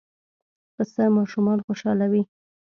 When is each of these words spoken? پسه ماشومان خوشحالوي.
پسه 0.75 1.03
ماشومان 1.17 1.59
خوشحالوي. 1.65 2.23